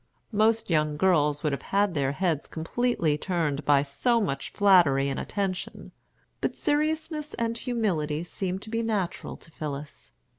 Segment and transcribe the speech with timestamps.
[0.31, 5.19] Most young girls would have had their heads completely turned by so much flattery and
[5.19, 5.91] attention;
[6.41, 10.11] but seriousness and humility seemed to be natural to Phillis.